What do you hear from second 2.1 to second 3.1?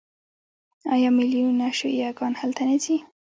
ګان هلته نه ځي؟